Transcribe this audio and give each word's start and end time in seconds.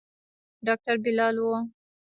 ډاکتر 0.65 0.95
بلال 1.03 1.35
و. 1.45 1.45